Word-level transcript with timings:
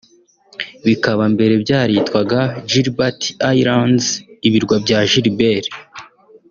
bikaba 0.85 1.23
mbere 1.33 1.53
byaritwaga 1.63 2.39
Gilbert 2.69 3.21
Islands 3.53 4.07
(ibirwa 4.47 4.75
bya 4.85 4.99
Gilbert) 5.11 5.65